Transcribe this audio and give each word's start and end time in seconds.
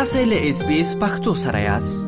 تاسو 0.00 0.18
له 0.24 0.36
اس 0.50 0.60
بي 0.66 0.76
اس 0.80 0.90
پختو 1.00 1.32
سره 1.42 1.60
یاست 1.62 2.04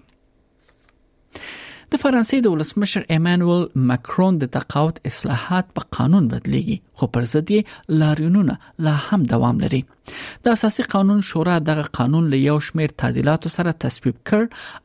د 1.95 2.03
فرانسې 2.05 2.39
د 2.47 2.55
ولسمشر 2.55 3.03
ایمانوئل 3.17 3.65
ماکرون 3.91 4.35
د 4.43 4.45
تقاعد 4.59 5.03
اصلاحات 5.13 5.73
په 5.81 5.89
قانون 6.01 6.29
بدلیږي 6.35 6.79
خو 7.01 7.09
پر 7.17 7.27
ضد 7.37 7.51
یې 7.57 7.97
لاریونونه 8.05 8.55
لا 8.89 8.95
هم 9.09 9.23
دوام 9.37 9.63
لري 9.69 9.83
د 9.91 10.53
اساسي 10.59 10.87
قانون 10.97 11.25
شورا 11.35 11.57
دغه 11.73 11.89
قانون 12.03 12.31
له 12.37 12.43
یو 12.47 12.59
شمیر 12.71 12.97
تعدیلاتو 13.05 13.55
سره 13.61 13.79
تصویب 13.87 14.23
کړ 14.33 14.45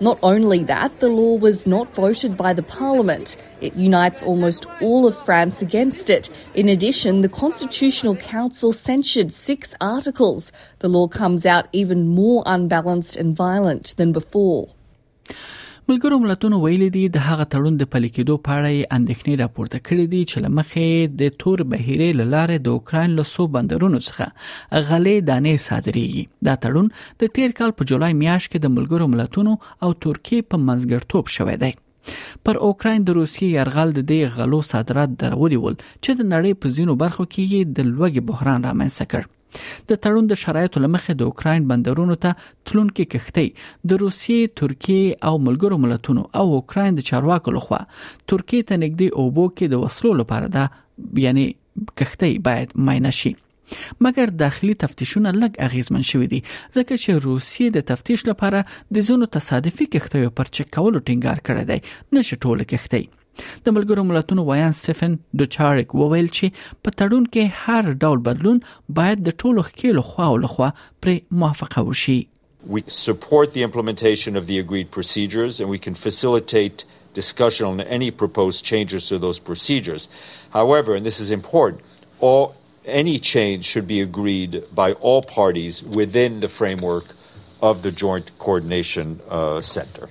Not 0.00 0.18
only 0.22 0.62
that, 0.64 0.98
the 1.00 1.08
law 1.08 1.36
was 1.38 1.66
not 1.66 1.94
voted 1.94 2.36
by 2.36 2.52
the 2.52 2.62
Parliament. 2.62 3.38
It 3.62 3.74
unites 3.74 4.22
almost 4.22 4.66
all 4.82 5.06
of 5.06 5.16
France 5.24 5.62
against 5.62 6.10
it. 6.10 6.28
In 6.54 6.68
addition, 6.68 7.22
the 7.22 7.30
Constitutional 7.30 8.16
Council 8.16 8.72
censured 8.72 9.32
six 9.32 9.74
articles. 9.80 10.52
The 10.80 10.88
law 10.88 11.08
comes 11.08 11.46
out 11.46 11.68
even 11.72 12.08
more 12.08 12.42
unbalanced 12.44 13.16
and 13.16 13.34
violent 13.34 13.94
than 13.96 14.12
before. 14.12 14.68
ملګرو 15.90 16.16
ملتونو 16.24 16.56
ویلي 16.64 16.88
دي 16.96 17.00
د 17.14 17.22
هغه 17.28 17.44
تړون 17.52 17.74
د 17.78 17.84
پلي 17.92 18.10
کېدو 18.18 18.34
په 18.48 18.58
اړه 18.58 18.70
اندېښنې 18.98 19.34
راپورته 19.42 19.76
کړې 19.86 20.04
دي 20.12 20.20
چې 20.30 20.36
لمخې 20.44 20.90
د 21.22 21.32
تور 21.40 21.58
بهیرې 21.72 22.10
لارې 22.34 22.56
د 22.66 22.76
اوکرين 22.76 23.10
له 23.20 23.24
سو 23.32 23.42
بندرونو 23.56 23.98
څخه 24.08 24.26
غلې 24.88 25.16
دانې 25.32 25.54
صادرېږي 25.66 26.24
دا 26.50 26.54
تړون 26.66 26.86
د 27.24 27.34
تیر 27.38 27.50
کال 27.62 27.70
په 27.78 27.82
جولای 27.94 28.12
میاشت 28.22 28.46
کې 28.52 28.58
د 28.66 28.74
ملګرو 28.76 29.06
ملتونو 29.16 29.52
او 29.84 29.90
ترکیه 30.06 30.40
په 30.50 30.56
منځګړتوب 30.70 31.24
شوې 31.36 31.56
دی 31.62 31.72
پر 32.46 32.54
اوکرين 32.70 33.00
د 33.12 33.20
روسي 33.20 33.46
يرغل 33.58 33.88
د 34.00 34.10
دې 34.14 34.20
غلو 34.40 34.60
صادرات 34.72 35.10
درولې 35.22 35.58
ول 35.62 35.76
چې 36.02 36.10
د 36.18 36.22
نړۍ 36.32 36.52
په 36.64 36.76
زینو 36.80 36.94
برخو 37.06 37.24
کې 37.30 37.76
د 37.76 37.94
لوګي 37.94 38.22
بحران 38.32 38.60
رامنځته 38.72 39.04
کړ 39.16 39.22
د 39.58 39.90
تړون 40.06 40.28
د 40.30 40.38
شرایطو 40.42 40.82
لمخې 40.84 41.14
د 41.20 41.28
اوکرين 41.30 41.66
بندرونو 41.72 42.16
ته 42.24 42.36
تلونکې 42.68 43.04
کښتۍ 43.12 43.48
د 43.92 44.02
روسیې، 44.04 44.40
ترکیې 44.60 45.06
او 45.30 45.34
ملګرو 45.46 45.78
ملتونو 45.84 46.22
او 46.42 46.46
اوکرين 46.58 46.94
د 46.98 47.08
چارواکو 47.12 47.56
لخوا 47.58 47.80
ترکیې 48.32 48.68
ته 48.68 48.82
نږدې 48.84 49.08
اوبو 49.22 49.44
کې 49.56 49.66
د 49.72 49.84
وسلو 49.84 50.12
لپاره 50.20 50.46
ده 50.58 50.68
یعنی 51.26 51.46
کښتۍ 51.98 52.32
باید 52.50 52.76
ماینه 52.90 53.14
شي 53.22 53.34
مګر 54.04 54.32
داخلي 54.42 54.72
تفتیشونه 54.82 55.30
لږ 55.42 55.62
اغیزمن 55.66 56.02
شوې 56.10 56.26
دي 56.32 56.40
ځکه 56.46 57.02
چې 57.02 57.24
روسیې 57.28 57.66
د 57.76 57.88
تفتیش 57.92 58.24
لپاره 58.30 58.64
د 58.96 59.06
زونو 59.08 59.28
تصادفي 59.38 59.88
کښتیو 59.96 60.36
پر 60.40 60.54
چک 60.58 60.70
کولو 60.78 61.04
ټینګار 61.08 61.42
کړی 61.50 61.64
دی 61.72 62.18
نشي 62.18 62.38
ټوله 62.44 62.68
کښتۍ 62.72 63.04
د 63.40 63.66
ملګرو 63.76 64.02
ملتونو 64.10 64.42
وایان 64.50 64.72
سټیفن 64.80 65.12
دوچاریک 65.42 65.88
وویل 66.02 66.28
چې 66.36 66.46
په 66.86 66.90
تړون 67.02 67.24
کې 67.32 67.42
هر 67.64 67.82
ډول 68.04 68.18
بدلون 68.30 68.58
باید 69.00 69.18
د 69.26 69.30
ټولو 69.44 69.60
خېلو 69.68 70.02
خوا 70.12 70.26
او 70.32 70.36
لخوا 70.46 70.68
پر 71.06 71.10
موافقه 71.42 71.80
وشي 71.90 72.20
We 72.74 72.80
support 73.06 73.48
the 73.58 73.62
implementation 73.68 74.32
of 74.40 74.44
the 74.50 74.56
agreed 74.64 74.88
procedures 74.96 75.54
and 75.62 75.68
we 75.74 75.80
can 75.86 75.94
facilitate 76.06 76.78
discussion 77.20 77.66
on 77.70 77.80
any 77.96 78.10
proposed 78.22 78.60
changes 78.72 79.08
to 79.12 79.16
those 79.24 79.40
procedures. 79.48 80.04
However, 80.58 80.94
and 80.98 81.04
this 81.10 81.18
is 81.24 81.30
important, 81.38 81.82
all, 82.28 82.46
any 83.02 83.16
change 83.32 83.62
should 83.72 83.88
be 83.94 84.00
agreed 84.08 84.52
by 84.84 84.88
all 85.10 85.20
parties 85.38 85.82
within 86.00 86.38
the 86.46 86.50
framework 86.60 87.06
of 87.72 87.84
the 87.88 87.92
Joint 88.04 88.26
Coordination 88.46 89.08
uh, 89.28 89.60
Center. 89.74 90.06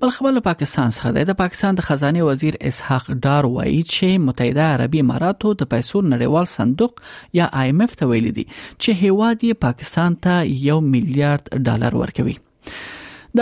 بل 0.00 0.10
خبر 0.16 0.30
له 0.34 0.40
پاکستان 0.44 0.92
څخه 0.96 1.10
دی 1.14 1.22
د 1.30 1.34
پاکستان 1.38 1.78
د 1.78 1.82
خزانه 1.86 2.26
وزیر 2.28 2.54
اسحاق 2.68 3.08
ډار 3.24 3.48
وایي 3.56 3.80
چې 3.88 4.22
متحده 4.28 4.68
عربی 4.76 5.00
اماراتو 5.04 5.50
د 5.62 5.68
پیسو 5.74 6.00
نړیوال 6.12 6.46
صندوق 6.52 7.02
یا 7.40 7.48
IMF 7.64 7.96
ته 8.02 8.08
ویلي 8.12 8.32
دي 8.38 8.44
چې 8.52 9.02
هیواد 9.02 9.44
یې 9.48 9.60
پاکستان 9.66 10.16
ته 10.28 10.46
1 10.76 10.86
میلیارډ 10.94 11.66
ډالر 11.68 11.98
ورکوي 12.04 12.36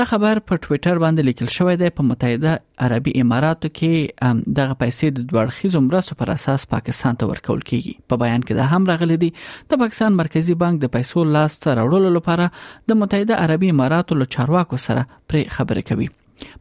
دا 0.01 0.07
خبر 0.09 0.43
په 0.49 0.61
ټوئیټر 0.65 1.01
باندې 1.05 1.31
لیکل 1.31 1.53
شوی 1.61 1.79
دی 1.85 1.93
په 2.01 2.09
متحده 2.11 2.57
عربی 2.89 3.15
اماراتو 3.27 3.73
کې 3.81 4.37
دغه 4.61 4.81
پیسې 4.85 5.17
د 5.21 5.31
دوړخیزو 5.31 5.85
مرستو 5.89 6.21
پر 6.25 6.35
اساس 6.39 6.69
پاکستان 6.77 7.23
ته 7.25 7.31
ورکول 7.35 7.65
کیږي 7.65 8.07
په 8.13 8.23
بیان 8.27 8.47
کې 8.47 8.63
دا 8.63 8.77
هم 8.77 8.91
راغلي 8.95 9.21
دی 9.27 9.31
د 9.41 9.85
پاکستان 9.87 10.21
مرکزی 10.23 10.59
بانک 10.67 10.85
د 10.87 10.95
پیسو 10.99 11.29
لاس 11.41 11.61
ته 11.65 11.79
راوړلو 11.83 12.17
لپاره 12.21 12.93
د 12.93 13.01
متحده 13.05 13.43
عربی 13.49 13.73
اماراتو 13.79 14.21
له 14.25 14.33
چارواکو 14.39 14.83
سره 14.91 15.09
پر 15.11 15.45
خبرې 15.45 15.93
کوي 15.93 16.15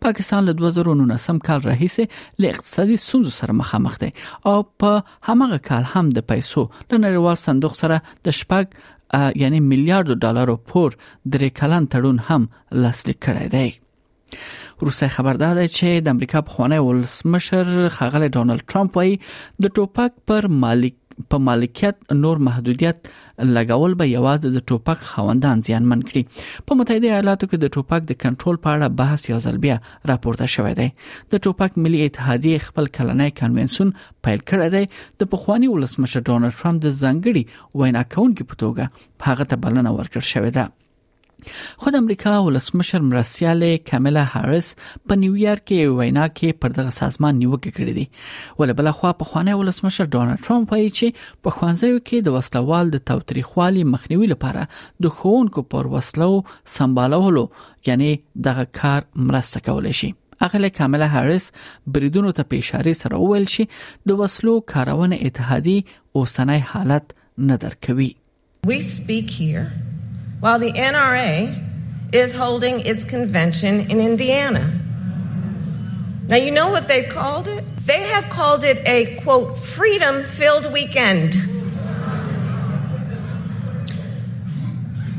پاکستان 0.06 0.46
له 0.48 0.54
2019 0.62 1.40
کال 1.48 1.62
راهیسې 1.64 2.42
له 2.44 2.50
اقتصادي 2.56 2.98
ستونزو 3.06 3.34
سره 3.40 3.58
مخامخ 3.62 3.98
دی 4.04 4.10
او 4.52 4.56
په 4.84 5.04
همغه 5.32 5.58
کال 5.72 5.90
هم 5.96 6.10
د 6.18 6.28
پیسو 6.34 6.64
د 6.76 7.02
نړیوال 7.06 7.42
صندوق 7.46 7.76
سره 7.82 8.00
د 8.30 8.38
شپږ 8.40 9.34
یعنی 9.42 9.60
میلیارډ 9.66 10.22
ډالرو 10.28 10.58
پور 10.74 10.96
درې 11.02 11.60
کلن 11.64 11.90
تړون 11.96 12.24
هم 12.30 12.48
لاسلیک 12.86 13.22
کړی 13.28 13.54
دی 13.58 14.86
روسي 14.86 15.08
خبردار 15.18 15.56
دی 15.60 15.68
چې 15.76 16.02
د 16.08 16.16
امریکا 16.16 16.42
په 16.48 16.56
خوانی 16.56 16.80
ولسمشر 16.88 17.72
خغل 18.00 18.26
ډونلډ 18.30 18.74
ټرمپ 18.74 19.00
وايي 19.02 19.20
د 19.66 19.74
ټوپک 19.78 20.18
پر 20.32 20.48
مالک 20.66 20.98
په 21.30 21.38
مالکیت 21.48 22.14
نور 22.24 22.38
محدودیت 22.48 23.08
لګول 23.58 23.94
به 24.02 24.06
یوازې 24.18 24.50
د 24.56 24.60
ټوپک 24.72 25.00
خوندان 25.12 25.62
زیانمن 25.68 26.02
کړي 26.10 26.24
په 26.70 26.78
متحده 26.80 27.10
ایالاتو 27.12 27.50
کې 27.50 27.58
د 27.64 27.74
ټوپک 27.76 28.06
د 28.10 28.20
کنټرول 28.24 28.60
په 28.66 28.74
اړه 28.76 28.96
بحث 29.02 29.28
یو 29.32 29.40
ځل 29.46 29.58
بیا 29.66 29.78
راپورته 30.12 30.48
شوې 30.56 30.74
ده 30.80 31.36
د 31.36 31.44
ټوپک 31.48 31.80
ملي 31.86 32.00
اتحادیه 32.06 32.64
خپل 32.68 32.92
کلنۍ 32.98 33.30
کنونسون 33.42 33.94
پیل 34.28 34.44
کړی 34.50 34.68
دی 34.76 34.84
د 35.20 35.32
پخوانی 35.36 35.72
ولسمشر 35.76 36.26
ډونالد 36.30 36.60
ټرمپ 36.62 36.84
د 36.86 36.98
ځنګړي 37.04 37.44
وینا 37.82 38.04
کونکو 38.16 38.50
په 38.52 38.64
توګه 38.66 39.06
هغه 39.30 39.50
ته 39.54 39.64
بلنه 39.66 39.98
ورکړ 40.00 40.32
شوې 40.34 40.52
ده 40.60 40.72
خو 41.82 41.90
د 41.96 42.00
امریکا 42.06 42.34
ولسمشر 42.48 43.06
مرسیاله 43.10 43.78
کاملا 43.92 44.24
هارس 44.34 44.70
په 45.12 45.20
نیویارک 45.24 45.66
کې 45.72 45.98
وینا 46.02 46.26
کې 46.32 46.60
پر 46.64 46.76
دغه 46.80 46.96
سازمان 46.98 47.40
نیوکه 47.42 47.70
کړې 47.70 47.98
دي 48.00 48.62
ول 48.62 48.76
بل 48.82 48.92
خو 49.00 49.14
په 49.22 49.30
خوانې 49.32 49.62
ولسمشر 49.62 50.12
ډونالد 50.16 50.46
ټرمپ 50.50 50.76
وایي 50.76 50.92
چې 50.92 51.42
په 51.48 51.58
خوانځیو 51.58 52.04
کې 52.10 52.28
د 52.28 52.38
وسلوال 52.38 52.94
د 52.98 53.04
توتریخوالي 53.12 53.88
مخنیوي 53.96 54.30
لپاره 54.36 54.68
د 55.08 55.16
خونکو 55.20 55.66
پر 55.76 55.92
وسلو 55.96 56.30
سمبالولو 56.78 57.46
یعنی 57.92 58.12
دغه 58.50 58.68
کار 58.84 59.08
مرسته 59.32 59.66
کولای 59.70 59.98
شي 60.04 60.12
اغله 60.46 60.70
کاملا 60.80 61.12
هارس 61.18 61.52
بریدونو 61.98 62.34
ته 62.40 62.50
پېښاري 62.56 62.98
سره 63.04 63.24
وویل 63.26 63.50
شي 63.58 63.68
د 64.12 64.20
وسلو 64.24 64.56
کارونه 64.76 65.20
اتحادي 65.30 65.78
او 65.92 66.30
سنای 66.38 66.64
حالت 66.74 67.18
نه 67.52 67.62
درکوي 67.68 68.14
We 68.70 68.78
speak 68.86 69.30
here 69.42 69.66
while 70.40 70.60
the 70.60 70.72
NRA 70.72 71.64
is 72.14 72.32
holding 72.32 72.82
its 72.82 73.06
convention 73.06 73.90
in 73.92 74.00
Indiana. 74.00 74.74
Now, 76.28 76.36
you 76.36 76.52
know 76.52 76.70
what 76.70 76.88
they've 76.88 77.08
called 77.10 77.48
it? 77.48 77.64
They 77.86 78.02
have 78.08 78.26
called 78.30 78.64
it 78.64 78.82
a 78.88 79.16
quote, 79.22 79.58
freedom 79.58 80.26
filled 80.26 80.72
weekend. 80.72 81.36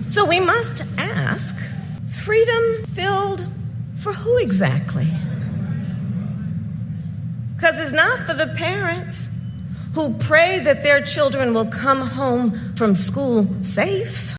So 0.01 0.25
we 0.25 0.39
must 0.41 0.83
ask 0.99 1.55
freedom 2.23 2.85
filled 2.95 3.49
for 4.01 4.13
who 4.13 4.37
exactly? 4.39 5.09
Because 7.57 7.81
it's 7.81 7.93
not 7.93 8.21
for 8.21 8.35
the 8.35 8.49
parents 8.57 9.29
who 9.95 10.15
pray 10.19 10.59
that 10.61 10.83
their 10.85 11.03
children 11.03 11.55
will 11.55 11.67
come 11.67 12.07
home 12.07 12.53
from 12.77 12.95
school 12.95 13.47
safe. 13.63 14.37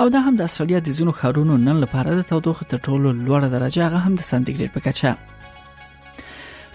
او 0.00 0.08
دا 0.08 0.18
هم 0.20 0.36
د 0.36 0.42
استرالیا 0.42 0.78
د 0.80 0.90
زینو 0.90 1.12
خارونو 1.12 1.56
نن 1.56 1.76
لپاره 1.82 2.10
د 2.14 2.20
تودوخه 2.22 2.64
تر 2.64 2.78
ټولو 2.78 3.08
لوړه 3.26 3.46
درجه 3.48 3.86
هغه 3.88 3.96
هم 3.98 4.14
د 4.14 4.20
سانتیګریډ 4.22 4.70
په 4.74 4.80
کچه 4.80 5.16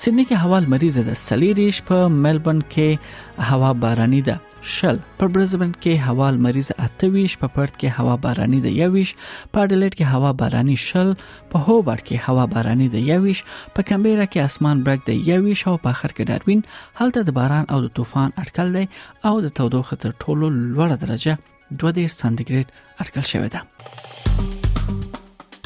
سېډني 0.01 0.23
کې 0.29 0.35
هوا 0.45 0.57
لمریزه 0.65 1.01
ده 1.07 1.13
سلیریش 1.27 1.77
په 1.87 1.97
ملبورن 2.23 2.57
کې 2.73 2.89
هوا 3.51 3.69
باراني 3.83 4.19
ده 4.27 4.35
شل 4.75 4.97
په 5.21 5.25
برزبن 5.37 5.69
کې 5.85 5.93
هوا 6.09 6.25
لمریزه 6.35 6.73
اتويش 6.87 7.33
په 7.43 7.47
پرت 7.55 7.71
کې 7.79 7.89
هوا 7.99 8.15
باراني 8.25 8.59
ده 8.65 8.71
یويش 8.83 9.09
په 9.51 9.57
اډلېټ 9.65 9.91
کې 9.97 10.05
هوا 10.13 10.31
باراني 10.41 10.75
شل 10.87 11.09
په 11.53 11.57
هوبرټ 11.67 12.01
کې 12.09 12.17
هوا 12.25 12.43
باراني 12.53 12.87
ده 12.95 12.99
یويش 13.11 13.39
په 13.77 13.87
کمبيرا 13.91 14.25
کې 14.33 14.39
اسمان 14.49 14.77
برګ 14.89 15.01
ده 15.07 15.13
یويش 15.31 15.61
او 15.71 15.73
په 15.85 15.89
اخر 15.95 16.11
کې 16.15 16.23
داروین 16.31 16.61
هلته 16.99 17.23
د 17.23 17.37
باران 17.39 17.65
او 17.75 17.79
د 17.87 17.95
طوفان 18.01 18.37
اټکل 18.43 18.67
دی 18.77 18.85
او 19.31 19.33
د 19.47 19.57
تودوخه 19.61 19.97
تر 20.05 20.13
ټولو 20.23 20.47
لوړه 20.59 21.01
درجه 21.05 21.41
2.5 21.85 22.13
سانتیګریډ 22.19 22.67
اټکل 23.01 23.27
شوې 23.31 23.49
ده 23.55 24.05